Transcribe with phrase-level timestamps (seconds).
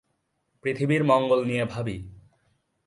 [0.63, 1.97] পৃথিবীর মঙ্গল নিয়ে ভাবি।